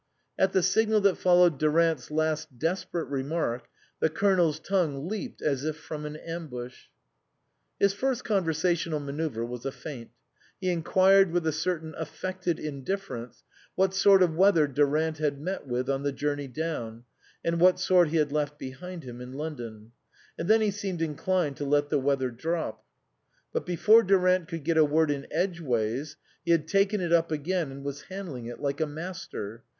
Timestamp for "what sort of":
13.75-14.35